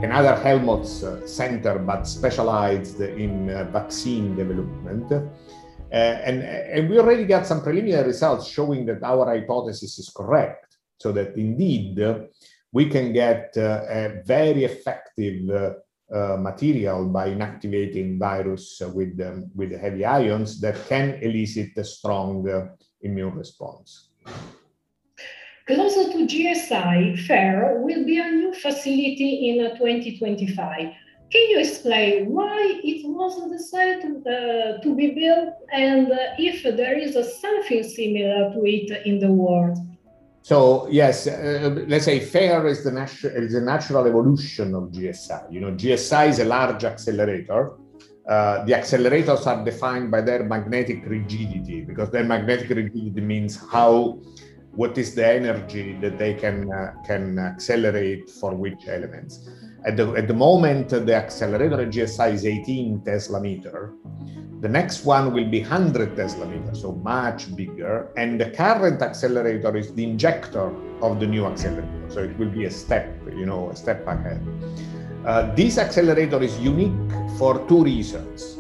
another 0.03 0.35
Helmholtz 0.35 1.01
uh, 1.01 1.25
center, 1.25 1.79
but 1.79 2.03
specialized 2.03 3.01
in 3.01 3.49
uh, 3.49 3.63
vaccine 3.71 4.35
development. 4.35 5.11
Uh, 5.11 5.25
and, 5.91 6.43
and 6.43 6.87
we 6.87 6.99
already 6.99 7.25
got 7.25 7.47
some 7.47 7.63
preliminary 7.63 8.05
results 8.05 8.47
showing 8.47 8.85
that 8.85 9.01
our 9.01 9.25
hypothesis 9.25 9.97
is 9.97 10.11
correct. 10.15 10.77
So 10.99 11.11
that 11.13 11.35
indeed 11.35 11.97
we 12.71 12.89
can 12.89 13.11
get 13.11 13.55
uh, 13.57 13.85
a 13.89 14.21
very 14.23 14.65
effective 14.65 15.49
uh, 16.13 16.23
uh, 16.23 16.37
material 16.37 17.09
by 17.09 17.29
inactivating 17.29 18.19
virus 18.19 18.81
with, 18.93 19.19
um, 19.21 19.49
with 19.55 19.71
heavy 19.79 20.05
ions 20.05 20.59
that 20.61 20.77
can 20.87 21.15
elicit 21.21 21.77
a 21.77 21.83
strong 21.83 22.47
uh, 22.49 22.67
immune 23.01 23.35
response. 23.35 24.09
Closer 25.67 26.11
to 26.11 26.27
GSI, 26.27 27.19
FAIR 27.25 27.81
will 27.81 28.05
be 28.05 28.19
a 28.19 28.31
new 28.31 28.53
facility 28.53 29.49
in 29.49 29.77
2025. 29.77 30.79
Can 31.31 31.49
you 31.49 31.59
explain 31.59 32.29
why 32.29 32.79
it 32.83 33.07
was 33.07 33.49
decided 33.51 34.27
uh, 34.27 34.81
to 34.81 34.95
be 34.95 35.11
built 35.11 35.55
and 35.71 36.11
uh, 36.11 36.17
if 36.37 36.63
there 36.63 36.97
is 36.97 37.13
something 37.41 37.83
similar 37.83 38.51
to 38.53 38.61
it 38.65 39.05
in 39.05 39.19
the 39.19 39.31
world? 39.31 39.77
So 40.43 40.89
yes, 40.89 41.25
uh, 41.25 41.85
let's 41.87 42.03
say 42.03 42.19
FAIR 42.19 42.67
is 42.67 42.83
the, 42.83 42.91
natu- 42.91 43.33
is 43.33 43.53
the 43.53 43.61
natural 43.61 44.05
evolution 44.05 44.75
of 44.75 44.91
GSI. 44.91 45.49
You 45.49 45.61
know, 45.61 45.71
GSI 45.71 46.27
is 46.27 46.39
a 46.39 46.45
large 46.45 46.83
accelerator. 46.83 47.77
Uh, 48.27 48.65
the 48.65 48.73
accelerators 48.73 49.47
are 49.47 49.63
defined 49.63 50.11
by 50.11 50.19
their 50.19 50.43
magnetic 50.43 51.05
rigidity 51.05 51.85
because 51.85 52.09
their 52.09 52.25
magnetic 52.25 52.67
rigidity 52.67 53.21
means 53.21 53.57
how 53.71 54.19
what 54.75 54.97
is 54.97 55.13
the 55.13 55.25
energy 55.25 55.97
that 56.01 56.17
they 56.17 56.33
can 56.33 56.71
uh, 56.71 56.93
can 57.05 57.37
accelerate 57.37 58.29
for 58.29 58.55
which 58.55 58.87
elements. 58.87 59.49
At 59.85 59.97
the, 59.97 60.13
at 60.13 60.27
the 60.27 60.33
moment, 60.33 60.89
the 60.89 61.13
accelerator 61.13 61.81
at 61.81 61.89
GSI 61.89 62.33
is 62.33 62.45
18 62.45 63.01
Tesla 63.03 63.41
meter. 63.41 63.93
The 64.61 64.69
next 64.69 65.03
one 65.03 65.33
will 65.33 65.49
be 65.49 65.59
100 65.59 66.15
Tesla 66.15 66.45
meter, 66.45 66.73
so 66.73 66.93
much 66.93 67.53
bigger. 67.53 68.09
And 68.15 68.39
the 68.39 68.49
current 68.51 69.01
accelerator 69.01 69.75
is 69.75 69.93
the 69.93 70.05
injector 70.05 70.73
of 71.01 71.19
the 71.19 71.27
new 71.27 71.45
accelerator. 71.45 72.09
So 72.09 72.23
it 72.23 72.37
will 72.39 72.49
be 72.49 72.63
a 72.63 72.71
step, 72.71 73.13
you 73.27 73.45
know, 73.45 73.69
a 73.71 73.75
step 73.75 74.07
ahead. 74.07 74.41
Uh, 75.25 75.53
this 75.53 75.77
accelerator 75.77 76.41
is 76.41 76.57
unique 76.59 77.11
for 77.37 77.67
two 77.67 77.83
reasons. 77.83 78.52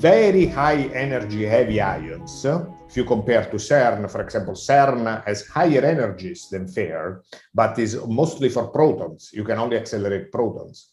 Very 0.00 0.46
high 0.46 0.84
energy 0.94 1.44
heavy 1.44 1.78
ions, 1.78 2.46
if 2.88 2.96
you 2.96 3.04
compare 3.04 3.44
to 3.44 3.58
CERN, 3.58 4.10
for 4.10 4.22
example, 4.22 4.54
CERN 4.54 5.22
has 5.26 5.46
higher 5.46 5.84
energies 5.84 6.48
than 6.48 6.66
FAIR, 6.66 7.22
but 7.52 7.78
is 7.78 8.00
mostly 8.06 8.48
for 8.48 8.68
protons. 8.68 9.28
You 9.34 9.44
can 9.44 9.58
only 9.58 9.76
accelerate 9.76 10.32
protons. 10.32 10.92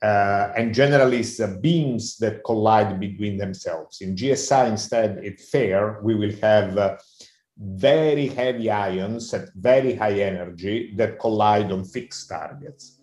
Uh, 0.00 0.52
and 0.56 0.72
generally 0.72 1.18
it's 1.18 1.40
beams 1.60 2.18
that 2.18 2.44
collide 2.44 3.00
between 3.00 3.36
themselves. 3.36 4.00
In 4.00 4.14
GSI, 4.14 4.70
instead, 4.70 5.18
at 5.24 5.40
FAIR, 5.40 6.00
we 6.04 6.14
will 6.14 6.36
have 6.40 6.78
uh, 6.78 6.98
very 7.58 8.28
heavy 8.28 8.70
ions 8.70 9.34
at 9.34 9.52
very 9.56 9.96
high 9.96 10.20
energy 10.20 10.94
that 10.96 11.18
collide 11.18 11.72
on 11.72 11.82
fixed 11.82 12.28
targets 12.28 12.99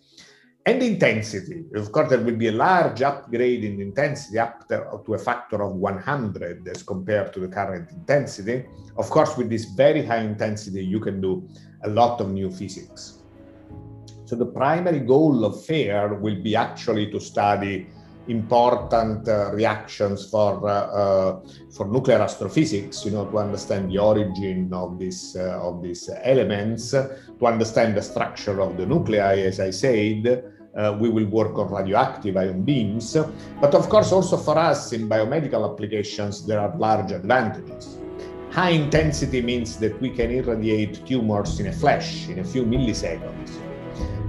and 0.66 0.82
intensity. 0.82 1.64
Of 1.74 1.92
course, 1.92 2.10
there 2.10 2.20
will 2.20 2.36
be 2.36 2.48
a 2.48 2.52
large 2.52 3.00
upgrade 3.00 3.64
in 3.64 3.80
intensity 3.80 4.38
up 4.38 4.68
to 4.68 5.14
a 5.14 5.18
factor 5.18 5.62
of 5.62 5.76
100 5.76 6.68
as 6.68 6.82
compared 6.82 7.32
to 7.32 7.40
the 7.40 7.48
current 7.48 7.90
intensity. 7.90 8.66
Of 8.96 9.08
course, 9.08 9.36
with 9.36 9.48
this 9.48 9.64
very 9.64 10.04
high 10.04 10.20
intensity, 10.20 10.84
you 10.84 11.00
can 11.00 11.20
do 11.20 11.48
a 11.84 11.88
lot 11.88 12.20
of 12.20 12.30
new 12.30 12.50
physics. 12.50 13.22
So 14.26 14.36
the 14.36 14.46
primary 14.46 15.00
goal 15.00 15.46
of 15.46 15.64
FAIR 15.64 16.14
will 16.14 16.42
be 16.42 16.54
actually 16.54 17.10
to 17.12 17.18
study 17.18 17.86
important 18.28 19.26
uh, 19.28 19.50
reactions 19.52 20.30
for 20.30 20.68
uh, 20.68 20.72
uh, 20.72 21.40
for 21.70 21.86
nuclear 21.86 22.18
astrophysics 22.18 23.04
you 23.04 23.10
know 23.10 23.24
to 23.26 23.38
understand 23.38 23.90
the 23.90 23.98
origin 23.98 24.70
of 24.72 24.98
this 24.98 25.34
uh, 25.36 25.58
of 25.60 25.82
these 25.82 26.10
elements 26.22 26.90
to 26.90 27.46
understand 27.46 27.96
the 27.96 28.02
structure 28.02 28.60
of 28.60 28.76
the 28.76 28.84
nuclei 28.84 29.40
as 29.40 29.60
i 29.60 29.70
said 29.70 30.44
uh, 30.76 30.96
we 31.00 31.08
will 31.08 31.26
work 31.26 31.58
on 31.58 31.72
radioactive 31.72 32.36
ion 32.36 32.62
beams. 32.62 33.16
But 33.60 33.74
of 33.74 33.88
course, 33.88 34.12
also 34.12 34.36
for 34.36 34.56
us 34.56 34.92
in 34.92 35.08
biomedical 35.08 35.68
applications, 35.68 36.46
there 36.46 36.60
are 36.60 36.76
large 36.76 37.10
advantages. 37.10 37.98
High 38.50 38.70
intensity 38.70 39.42
means 39.42 39.76
that 39.78 40.00
we 40.00 40.10
can 40.10 40.30
irradiate 40.30 41.04
tumors 41.06 41.58
in 41.60 41.66
a 41.66 41.72
flash, 41.72 42.28
in 42.28 42.38
a 42.38 42.44
few 42.44 42.64
milliseconds. 42.64 43.50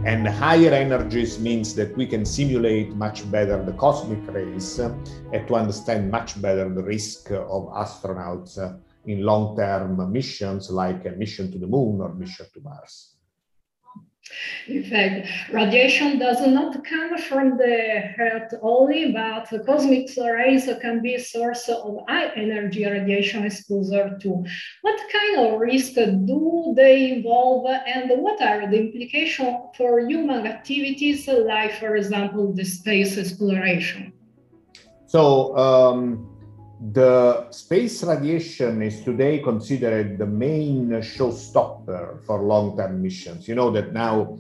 And 0.06 0.26
higher 0.26 0.72
energies 0.72 1.40
means 1.40 1.76
that 1.76 1.96
we 1.98 2.08
can 2.08 2.26
simulate 2.26 2.96
much 2.96 3.30
better 3.30 3.62
the 3.64 3.74
cosmic 3.74 4.26
rays 4.34 4.80
uh, 4.80 4.96
and 5.34 5.46
to 5.48 5.56
understand 5.56 6.10
much 6.10 6.42
better 6.42 6.70
the 6.70 6.84
risk 6.84 7.32
of 7.32 7.68
astronauts 7.76 8.58
uh, 8.58 8.78
in 9.06 9.24
long-term 9.24 10.12
missions 10.12 10.70
like 10.70 11.06
a 11.06 11.12
mission 11.12 11.52
to 11.52 11.60
the 11.60 11.68
moon 11.68 12.00
or 12.00 12.14
mission 12.16 12.46
to 12.54 12.62
Mars. 12.62 13.19
In 14.68 14.84
fact, 14.84 15.28
radiation 15.52 16.20
does 16.20 16.46
not 16.46 16.84
come 16.84 17.18
from 17.18 17.58
the 17.58 18.14
Earth 18.20 18.54
only, 18.62 19.12
but 19.12 19.50
cosmic 19.66 20.10
rays 20.18 20.70
can 20.82 21.02
be 21.02 21.16
a 21.16 21.20
source 21.20 21.68
of 21.70 22.00
high 22.08 22.32
energy 22.36 22.86
radiation 22.86 23.46
exposure 23.46 24.18
too. 24.22 24.46
What 24.82 25.00
kind 25.12 25.48
of 25.48 25.60
risk 25.60 25.94
do 25.96 26.74
they 26.76 27.14
involve 27.14 27.66
and 27.68 28.12
what 28.22 28.42
are 28.42 28.70
the 28.70 28.80
implications 28.80 29.58
for 29.76 30.00
human 30.02 30.46
activities 30.46 31.28
like, 31.28 31.74
for 31.74 31.96
example, 31.96 32.54
the 32.54 32.66
space 32.66 33.18
exploration? 33.18 34.14
So, 35.08 35.58
um, 35.58 36.29
the 36.80 37.52
space 37.52 38.04
radiation 38.04 38.82
is 38.82 39.04
today 39.04 39.40
considered 39.40 40.18
the 40.18 40.26
main 40.26 40.90
showstopper 41.02 42.24
for 42.24 42.42
long-term 42.42 43.02
missions. 43.02 43.48
You 43.48 43.56
know 43.56 43.70
that 43.72 43.92
now 43.92 44.38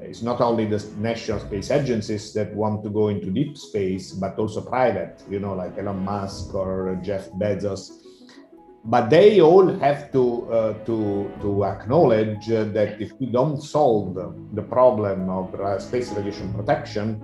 it's 0.00 0.22
not 0.22 0.40
only 0.40 0.64
the 0.64 0.82
national 0.98 1.40
space 1.40 1.70
agencies 1.70 2.32
that 2.32 2.54
want 2.54 2.82
to 2.84 2.90
go 2.90 3.08
into 3.08 3.30
deep 3.30 3.58
space, 3.58 4.12
but 4.12 4.38
also 4.38 4.62
private, 4.62 5.22
you 5.28 5.40
know, 5.40 5.54
like 5.54 5.76
Elon 5.78 5.98
Musk 6.04 6.54
or 6.54 6.98
Jeff 7.02 7.30
Bezos. 7.32 8.00
But 8.86 9.08
they 9.08 9.40
all 9.40 9.66
have 9.66 10.12
to 10.12 10.50
uh, 10.52 10.72
to 10.84 11.30
to 11.40 11.64
acknowledge 11.64 12.46
that 12.48 13.00
if 13.00 13.12
we 13.18 13.26
don't 13.26 13.60
solve 13.62 14.14
the 14.52 14.62
problem 14.62 15.28
of 15.28 15.52
space 15.82 16.12
radiation 16.12 16.52
protection, 16.52 17.20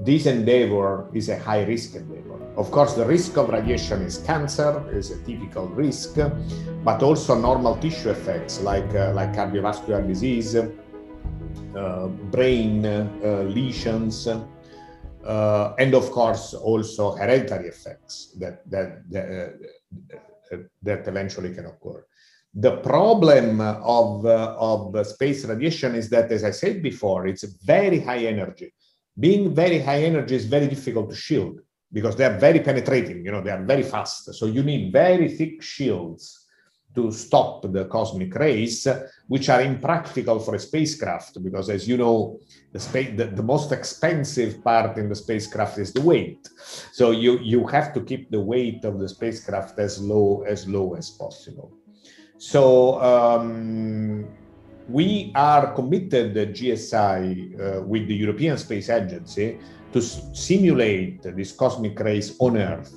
this 0.00 0.26
endeavor 0.26 1.08
is 1.14 1.28
a 1.28 1.38
high 1.38 1.64
risk 1.64 1.94
endeavor. 1.94 2.40
Of 2.56 2.70
course, 2.70 2.94
the 2.94 3.04
risk 3.04 3.36
of 3.36 3.48
radiation 3.48 4.02
is 4.02 4.18
cancer, 4.18 4.84
is 4.92 5.10
a 5.10 5.18
typical 5.24 5.66
risk, 5.68 6.18
but 6.84 7.02
also 7.02 7.34
normal 7.38 7.76
tissue 7.76 8.10
effects 8.10 8.60
like, 8.60 8.94
uh, 8.94 9.12
like 9.12 9.32
cardiovascular 9.32 10.06
disease, 10.06 10.54
uh, 10.56 12.06
brain 12.30 12.86
uh, 12.86 13.42
lesions, 13.48 14.28
uh, 14.28 15.74
and 15.78 15.94
of 15.94 16.10
course 16.10 16.54
also 16.54 17.14
hereditary 17.16 17.68
effects 17.68 18.36
that, 18.38 18.68
that, 18.70 19.02
that, 19.10 19.54
uh, 20.52 20.56
that 20.82 21.08
eventually 21.08 21.52
can 21.52 21.66
occur. 21.66 22.04
The 22.54 22.76
problem 22.76 23.60
of, 23.60 24.24
uh, 24.26 24.54
of 24.56 25.04
space 25.06 25.44
radiation 25.44 25.96
is 25.96 26.08
that, 26.10 26.30
as 26.30 26.44
I 26.44 26.52
said 26.52 26.82
before, 26.82 27.26
it's 27.26 27.42
very 27.64 27.98
high 27.98 28.26
energy 28.26 28.72
being 29.18 29.54
very 29.54 29.78
high 29.78 30.02
energy 30.02 30.34
is 30.34 30.46
very 30.46 30.66
difficult 30.66 31.10
to 31.10 31.16
shield 31.16 31.60
because 31.92 32.16
they 32.16 32.24
are 32.24 32.38
very 32.38 32.60
penetrating, 32.60 33.24
you 33.24 33.30
know, 33.30 33.40
they 33.40 33.50
are 33.50 33.64
very 33.64 33.84
fast. 33.84 34.34
So 34.34 34.46
you 34.46 34.62
need 34.62 34.92
very 34.92 35.28
thick 35.28 35.62
shields 35.62 36.44
to 36.94 37.10
stop 37.10 37.62
the 37.72 37.84
cosmic 37.86 38.34
rays, 38.34 38.86
which 39.26 39.48
are 39.48 39.62
impractical 39.62 40.38
for 40.38 40.54
a 40.54 40.58
spacecraft 40.58 41.42
because, 41.42 41.68
as 41.68 41.88
you 41.88 41.96
know, 41.96 42.38
the, 42.72 42.80
space, 42.80 43.16
the, 43.16 43.26
the, 43.26 43.42
most 43.42 43.72
expensive 43.72 44.62
part 44.62 44.96
in 44.96 45.08
the 45.08 45.14
spacecraft 45.14 45.78
is 45.78 45.92
the 45.92 46.00
weight. 46.00 46.48
So 46.92 47.10
you, 47.10 47.38
you 47.38 47.66
have 47.66 47.92
to 47.94 48.00
keep 48.00 48.30
the 48.30 48.40
weight 48.40 48.84
of 48.84 49.00
the 49.00 49.08
spacecraft 49.08 49.78
as 49.78 50.00
low 50.00 50.44
as 50.46 50.68
low 50.68 50.94
as 50.94 51.10
possible. 51.10 51.72
So 52.38 53.00
um, 53.00 54.28
we 54.88 55.32
are 55.34 55.72
committed 55.72 56.34
GSI 56.34 57.78
uh, 57.78 57.82
with 57.82 58.06
the 58.06 58.14
European 58.14 58.58
Space 58.58 58.90
Agency 58.90 59.58
to 59.92 60.00
simulate 60.00 61.22
this 61.22 61.52
cosmic 61.52 61.98
rays 62.00 62.36
on 62.38 62.56
Earth. 62.58 62.92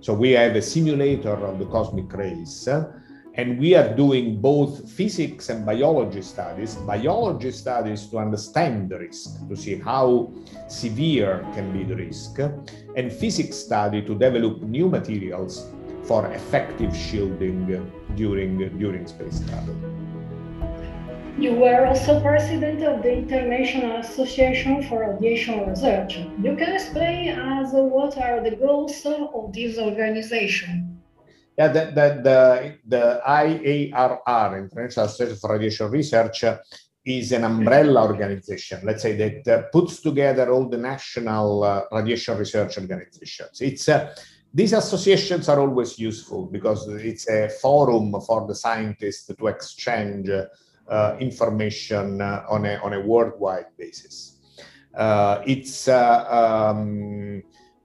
So 0.00 0.14
we 0.14 0.32
have 0.32 0.56
a 0.56 0.62
simulator 0.62 1.34
of 1.34 1.58
the 1.58 1.66
cosmic 1.66 2.12
rays, 2.12 2.66
uh, 2.66 2.92
and 3.34 3.58
we 3.58 3.74
are 3.74 3.94
doing 3.94 4.40
both 4.40 4.90
physics 4.90 5.48
and 5.48 5.64
biology 5.64 6.22
studies. 6.22 6.74
Biology 6.74 7.52
studies 7.52 8.06
to 8.06 8.18
understand 8.18 8.88
the 8.88 8.98
risk, 8.98 9.48
to 9.48 9.56
see 9.56 9.76
how 9.76 10.32
severe 10.68 11.46
can 11.54 11.72
be 11.72 11.84
the 11.84 11.96
risk, 11.96 12.38
and 12.96 13.12
physics 13.12 13.56
study 13.56 14.02
to 14.02 14.14
develop 14.14 14.62
new 14.62 14.88
materials 14.88 15.68
for 16.04 16.26
effective 16.32 16.96
shielding 16.96 17.66
during, 18.16 18.78
during 18.78 19.06
space 19.06 19.40
travel. 19.46 20.07
You 21.38 21.52
were 21.52 21.86
also 21.86 22.20
president 22.20 22.82
of 22.82 23.04
the 23.04 23.12
International 23.12 24.00
Association 24.00 24.82
for 24.82 25.14
Radiation 25.14 25.68
Research. 25.68 26.16
You 26.42 26.56
can 26.56 26.74
explain 26.74 27.38
us 27.38 27.70
what 27.72 28.18
are 28.18 28.42
the 28.42 28.56
goals 28.56 29.06
of 29.06 29.52
this 29.52 29.78
organization? 29.78 31.00
Yeah, 31.56 31.68
the, 31.68 31.84
the, 31.94 32.06
the, 32.26 32.78
the 32.88 33.22
IARR, 33.24 34.58
International 34.64 35.06
Association 35.06 35.36
for 35.36 35.52
Radiation 35.52 35.88
Research, 35.92 36.42
is 37.04 37.30
an 37.30 37.44
umbrella 37.44 38.02
organization, 38.02 38.80
let's 38.82 39.02
say, 39.02 39.14
that 39.14 39.46
uh, 39.46 39.62
puts 39.70 40.00
together 40.00 40.50
all 40.50 40.68
the 40.68 40.76
national 40.76 41.62
uh, 41.62 41.82
radiation 41.92 42.36
research 42.36 42.76
organizations. 42.78 43.60
It's 43.60 43.88
uh, 43.88 44.12
these 44.52 44.72
associations 44.72 45.48
are 45.48 45.60
always 45.60 46.00
useful 46.00 46.46
because 46.46 46.88
it's 46.88 47.28
a 47.28 47.48
forum 47.48 48.12
for 48.26 48.44
the 48.48 48.56
scientists 48.56 49.26
to 49.26 49.46
exchange 49.46 50.28
uh, 50.28 50.46
information 51.20 52.20
uh, 52.20 52.44
on, 52.48 52.64
a, 52.66 52.76
on 52.76 52.92
a 52.94 53.00
worldwide 53.00 53.66
basis. 53.76 54.36
Uh, 54.94 55.42
it's 55.46 55.86
um, 55.88 57.42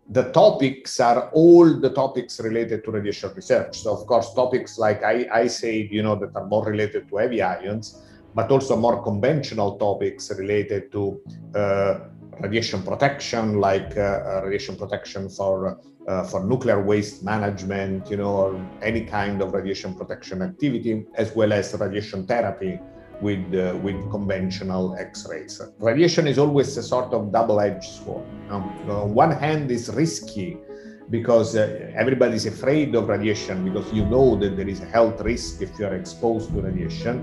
the 0.09 0.31
topics 0.31 0.99
are 0.99 1.29
all 1.31 1.79
the 1.79 1.89
topics 1.89 2.39
related 2.39 2.83
to 2.83 2.91
radiation 2.91 3.31
research. 3.35 3.79
So 3.79 3.93
of 3.93 4.05
course, 4.07 4.33
topics 4.33 4.77
like 4.77 5.03
I, 5.03 5.27
I 5.31 5.47
said, 5.47 5.89
you 5.91 6.03
know, 6.03 6.15
that 6.15 6.35
are 6.35 6.45
more 6.45 6.65
related 6.65 7.09
to 7.09 7.17
heavy 7.17 7.41
ions, 7.41 8.01
but 8.35 8.51
also 8.51 8.75
more 8.75 9.01
conventional 9.03 9.77
topics 9.77 10.31
related 10.31 10.91
to 10.91 11.21
uh, 11.55 11.99
radiation 12.39 12.83
protection, 12.83 13.59
like 13.59 13.95
uh, 13.97 14.41
radiation 14.43 14.75
protection 14.75 15.29
for 15.29 15.79
uh, 16.07 16.23
for 16.23 16.43
nuclear 16.43 16.81
waste 16.83 17.23
management, 17.23 18.09
you 18.09 18.17
know, 18.17 18.35
or 18.35 18.69
any 18.81 19.05
kind 19.05 19.41
of 19.41 19.53
radiation 19.53 19.95
protection 19.95 20.41
activity, 20.41 21.05
as 21.15 21.33
well 21.33 21.53
as 21.53 21.73
radiation 21.79 22.27
therapy 22.27 22.77
with 23.23 23.45
uh, 23.55 23.75
with 23.85 23.97
conventional 24.11 24.95
X-rays. 24.99 25.61
Radiation 25.79 26.27
is 26.27 26.37
always 26.37 26.75
a 26.77 26.83
sort 26.83 27.13
of 27.13 27.31
double-edged 27.31 27.91
sword. 28.03 28.25
Um, 28.49 28.63
on 28.89 29.13
one 29.13 29.31
hand, 29.31 29.71
it's 29.71 29.89
risky 29.89 30.57
because 31.09 31.55
uh, 31.55 31.91
everybody 31.95 32.35
is 32.35 32.45
afraid 32.45 32.95
of 32.95 33.07
radiation 33.07 33.63
because 33.63 33.91
you 33.93 34.05
know 34.05 34.35
that 34.41 34.57
there 34.57 34.67
is 34.67 34.81
a 34.81 34.85
health 34.85 35.21
risk 35.21 35.61
if 35.61 35.71
you 35.79 35.85
are 35.85 35.95
exposed 35.95 36.51
to 36.51 36.61
radiation. 36.61 37.15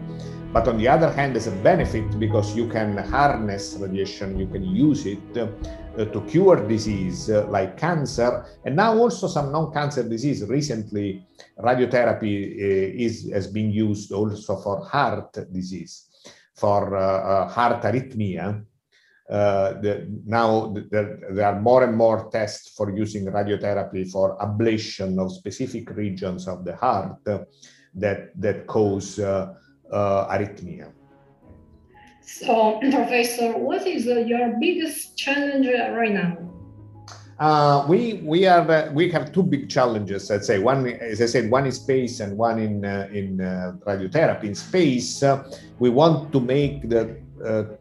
But 0.52 0.66
on 0.66 0.78
the 0.78 0.88
other 0.88 1.12
hand, 1.12 1.36
there's 1.36 1.46
a 1.46 1.52
benefit 1.62 2.18
because 2.18 2.56
you 2.56 2.66
can 2.66 2.98
harness 2.98 3.76
radiation, 3.78 4.36
you 4.36 4.48
can 4.48 4.64
use 4.64 5.06
it 5.06 5.20
uh, 5.38 6.04
to 6.06 6.20
cure 6.22 6.66
disease 6.66 7.30
uh, 7.30 7.46
like 7.48 7.76
cancer, 7.76 8.44
and 8.64 8.74
now 8.74 8.98
also 8.98 9.28
some 9.28 9.52
non-cancer 9.52 10.02
disease. 10.08 10.44
Recently, 10.44 11.24
radiotherapy 11.56 12.34
uh, 12.50 13.04
is 13.06 13.30
has 13.32 13.46
been 13.46 13.70
used 13.70 14.10
also 14.10 14.56
for 14.56 14.84
heart 14.86 15.38
disease, 15.52 16.08
for 16.56 16.96
uh, 16.96 17.00
uh, 17.00 17.48
heart 17.48 17.82
arrhythmia. 17.84 18.64
The, 19.28 20.08
now 20.26 20.74
there, 20.90 21.20
there 21.30 21.46
are 21.46 21.60
more 21.60 21.84
and 21.84 21.96
more 21.96 22.28
tests 22.32 22.74
for 22.76 22.90
using 22.90 23.26
radiotherapy 23.26 24.10
for 24.10 24.36
ablation 24.38 25.20
of 25.20 25.30
specific 25.30 25.90
regions 25.90 26.48
of 26.48 26.64
the 26.64 26.74
heart 26.74 27.20
that 27.94 28.32
that 28.40 28.66
cause 28.66 29.20
uh, 29.20 29.54
arrhythmia. 29.92 30.92
So, 32.22 32.78
Professor, 32.90 33.52
what 33.58 33.86
is 33.86 34.06
uh, 34.06 34.18
your 34.18 34.56
biggest 34.60 35.16
challenge 35.16 35.66
right 35.66 36.12
now? 36.12 36.38
Uh, 37.40 37.86
we 37.88 38.20
we 38.22 38.46
are 38.46 38.70
uh, 38.70 38.92
we 38.92 39.10
have 39.10 39.32
two 39.32 39.42
big 39.42 39.70
challenges. 39.70 40.30
I'd 40.30 40.44
say 40.44 40.58
one, 40.58 40.86
as 40.86 41.22
I 41.22 41.26
said, 41.26 41.50
one 41.50 41.66
is 41.66 41.76
space 41.76 42.20
and 42.20 42.36
one 42.36 42.58
in 42.58 42.84
uh, 42.84 43.08
in 43.12 43.40
uh, 43.40 43.72
radiotherapy. 43.86 44.44
In 44.44 44.54
space, 44.54 45.24
we 45.78 45.88
want 45.88 46.32
to 46.32 46.40
make 46.40 46.90
the 46.90 47.16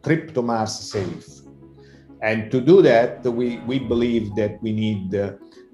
trip 0.02 0.32
to 0.32 0.40
Mars 0.40 0.72
safe, 0.72 1.44
and 2.22 2.50
to 2.50 2.60
do 2.60 2.80
that, 2.80 3.22
we 3.22 3.58
we 3.68 3.78
believe 3.78 4.34
that 4.36 4.62
we 4.62 4.72
need 4.72 5.12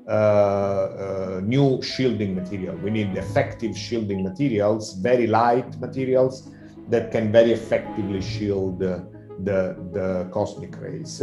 uh, 0.09 0.11
uh, 0.11 1.41
new 1.43 1.83
shielding 1.83 2.35
material. 2.35 2.77
We 2.77 2.91
need 2.91 3.17
effective 3.17 3.77
shielding 3.77 4.23
materials, 4.23 4.95
very 4.95 5.27
light 5.27 5.81
materials 5.81 6.49
that 6.91 7.11
can 7.11 7.33
very 7.33 7.53
effectively 7.53 8.23
shield 8.23 8.79
the, 8.79 9.77
the 9.93 10.29
cosmic 10.33 10.81
rays. 10.81 11.21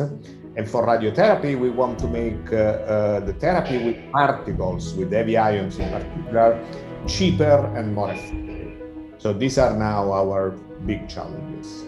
And 0.55 0.69
for 0.69 0.85
radiotherapy, 0.85 1.57
we 1.57 1.69
want 1.69 1.97
to 1.99 2.07
make 2.07 2.51
uh, 2.51 2.55
uh, 2.55 3.19
the 3.21 3.33
therapy 3.33 3.83
with 3.83 4.11
particles, 4.11 4.93
with 4.95 5.11
heavy 5.11 5.37
ions 5.37 5.79
in 5.79 5.89
particular, 5.89 6.59
cheaper 7.07 7.73
and 7.77 7.95
more 7.95 8.11
effective. 8.11 8.81
So 9.17 9.31
these 9.31 9.57
are 9.57 9.75
now 9.77 10.11
our 10.11 10.51
big 10.85 11.07
challenges. 11.07 11.85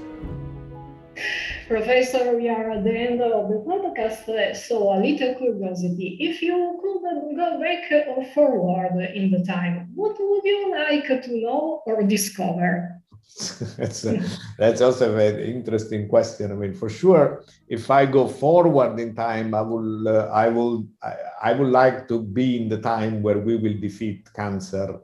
Professor, 1.67 2.35
we 2.35 2.49
are 2.49 2.71
at 2.71 2.83
the 2.83 2.95
end 2.95 3.21
of 3.21 3.49
the 3.49 3.63
podcast, 3.67 4.55
so 4.55 4.93
a 4.93 4.97
little 4.99 5.35
curiosity. 5.35 6.17
If 6.19 6.41
you 6.41 6.79
could 6.81 7.35
go 7.35 7.59
back 7.59 8.07
or 8.07 8.25
forward 8.33 9.01
in 9.13 9.31
the 9.31 9.43
time, 9.43 9.89
what 9.95 10.15
would 10.19 10.43
you 10.43 10.71
like 10.71 11.07
to 11.07 11.41
know 11.41 11.81
or 11.85 12.03
discover? 12.03 13.01
that's, 13.77 14.05
a, 14.05 14.23
that's 14.57 14.81
also 14.81 15.11
a 15.11 15.15
very 15.15 15.53
interesting 15.53 16.07
question. 16.07 16.51
I 16.51 16.55
mean, 16.55 16.73
for 16.73 16.89
sure, 16.89 17.43
if 17.67 17.91
I 17.91 18.05
go 18.05 18.27
forward 18.27 18.99
in 18.99 19.15
time, 19.15 19.53
I 19.53 19.61
will, 19.61 20.07
uh, 20.07 20.27
I 20.27 20.47
will, 20.47 20.87
I, 21.03 21.15
I 21.43 21.53
would 21.53 21.71
like 21.71 22.07
to 22.07 22.21
be 22.21 22.61
in 22.61 22.69
the 22.69 22.79
time 22.79 23.21
where 23.21 23.39
we 23.39 23.57
will 23.57 23.77
defeat 23.79 24.29
cancer 24.33 24.99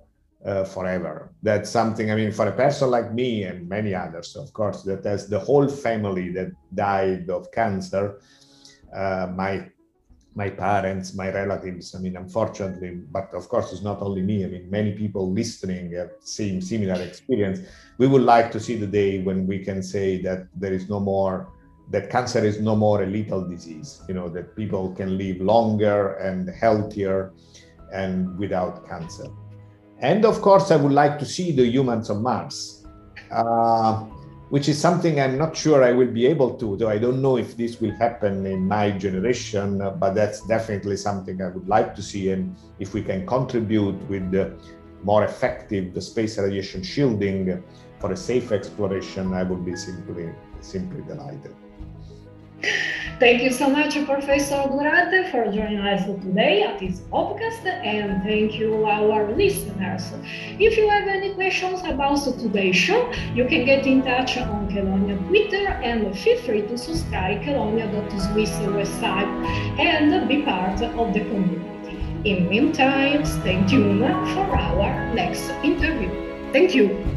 uh, 0.45 0.63
forever. 0.63 1.33
That's 1.43 1.69
something, 1.69 2.11
I 2.11 2.15
mean, 2.15 2.31
for 2.31 2.47
a 2.47 2.51
person 2.51 2.89
like 2.89 3.13
me 3.13 3.43
and 3.43 3.67
many 3.67 3.93
others, 3.93 4.35
of 4.35 4.51
course, 4.53 4.83
that 4.83 5.03
has 5.05 5.27
the 5.27 5.39
whole 5.39 5.67
family 5.67 6.29
that 6.33 6.51
died 6.73 7.29
of 7.29 7.51
cancer, 7.51 8.19
uh, 8.95 9.27
my 9.35 9.69
my 10.33 10.49
parents, 10.49 11.13
my 11.13 11.29
relatives. 11.29 11.93
I 11.93 11.99
mean, 11.99 12.15
unfortunately, 12.15 13.01
but 13.11 13.33
of 13.33 13.49
course, 13.49 13.73
it's 13.73 13.81
not 13.81 14.01
only 14.01 14.21
me. 14.21 14.45
I 14.45 14.47
mean, 14.47 14.69
many 14.69 14.93
people 14.93 15.29
listening 15.29 15.91
have 15.91 16.11
seen 16.21 16.61
similar 16.61 17.01
experience. 17.01 17.59
We 17.97 18.07
would 18.07 18.21
like 18.21 18.49
to 18.53 18.59
see 18.59 18.77
the 18.77 18.87
day 18.87 19.21
when 19.21 19.45
we 19.45 19.59
can 19.59 19.83
say 19.83 20.21
that 20.21 20.47
there 20.55 20.71
is 20.71 20.89
no 20.89 21.01
more, 21.01 21.51
that 21.89 22.09
cancer 22.09 22.45
is 22.45 22.61
no 22.61 22.77
more 22.77 23.03
a 23.03 23.07
lethal 23.07 23.45
disease. 23.45 24.01
You 24.07 24.13
know, 24.13 24.29
that 24.29 24.55
people 24.55 24.93
can 24.95 25.17
live 25.17 25.41
longer 25.41 26.13
and 26.13 26.49
healthier 26.49 27.33
and 27.91 28.37
without 28.39 28.87
cancer. 28.87 29.27
And 30.01 30.25
of 30.25 30.41
course, 30.41 30.71
I 30.71 30.77
would 30.77 30.91
like 30.91 31.19
to 31.19 31.25
see 31.25 31.51
the 31.51 31.65
humans 31.65 32.09
on 32.09 32.23
Mars, 32.23 32.83
uh, 33.29 34.01
which 34.49 34.67
is 34.67 34.77
something 34.79 35.21
I'm 35.21 35.37
not 35.37 35.55
sure 35.55 35.83
I 35.83 35.91
will 35.91 36.11
be 36.11 36.25
able 36.25 36.55
to, 36.55 36.75
though 36.75 36.89
I 36.89 36.97
don't 36.97 37.21
know 37.21 37.37
if 37.37 37.55
this 37.55 37.79
will 37.79 37.91
happen 37.91 38.47
in 38.47 38.67
my 38.67 38.89
generation, 38.89 39.77
but 39.99 40.15
that's 40.15 40.41
definitely 40.47 40.97
something 40.97 41.39
I 41.41 41.49
would 41.49 41.67
like 41.67 41.93
to 41.95 42.01
see. 42.01 42.31
And 42.31 42.55
if 42.79 42.95
we 42.95 43.03
can 43.03 43.27
contribute 43.27 44.01
with 44.09 44.33
more 45.03 45.23
effective 45.23 46.01
space 46.01 46.37
radiation 46.39 46.81
shielding 46.81 47.63
for 47.99 48.11
a 48.11 48.17
safe 48.17 48.51
exploration, 48.51 49.33
I 49.33 49.43
would 49.43 49.63
be 49.63 49.75
simply, 49.75 50.33
simply 50.61 51.03
delighted. 51.03 51.55
Thank 53.19 53.43
you 53.43 53.51
so 53.51 53.69
much, 53.69 53.93
Professor 54.05 54.63
Durante, 54.67 55.29
for 55.29 55.45
joining 55.45 55.79
us 55.79 56.05
today 56.05 56.63
at 56.63 56.79
this 56.79 56.99
podcast, 57.11 57.65
and 57.65 58.23
thank 58.23 58.59
you, 58.59 58.85
our 58.85 59.31
listeners. 59.35 60.11
If 60.59 60.77
you 60.77 60.89
have 60.89 61.07
any 61.07 61.33
questions 61.33 61.81
about 61.83 62.23
today's 62.23 62.75
show, 62.75 63.11
you 63.35 63.45
can 63.45 63.65
get 63.65 63.85
in 63.85 64.01
touch 64.01 64.37
on 64.37 64.69
Chelonia 64.69 65.17
Twitter 65.27 65.67
and 65.67 66.17
feel 66.17 66.37
free 66.39 66.61
to 66.63 66.77
subscribe 66.77 67.41
Chelonia.swiss 67.41 68.51
website 68.77 69.29
and 69.79 70.27
be 70.27 70.41
part 70.41 70.81
of 70.81 71.13
the 71.13 71.19
community. 71.19 71.97
In 72.25 72.49
meantime, 72.49 73.25
stay 73.25 73.63
tuned 73.67 74.01
for 74.33 74.55
our 74.55 75.13
next 75.13 75.49
interview. 75.63 76.09
Thank 76.51 76.75
you. 76.75 77.10